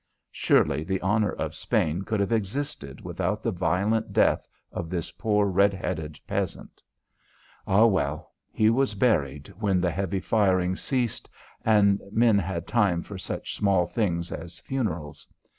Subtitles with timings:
[0.31, 5.45] Surely the honour of Spain could have existed without the violent death of this poor
[5.45, 6.81] red headed peasant?
[7.67, 11.29] Ah well, he was buried when the heavy firing ceased
[11.63, 15.27] and men had time for such small things as funerals.